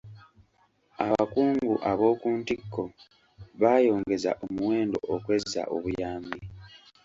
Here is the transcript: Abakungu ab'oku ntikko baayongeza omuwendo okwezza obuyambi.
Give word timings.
Abakungu 1.05 1.73
ab'oku 1.91 2.27
ntikko 2.39 2.83
baayongeza 3.61 4.31
omuwendo 4.45 4.99
okwezza 5.15 5.61
obuyambi. 5.75 6.39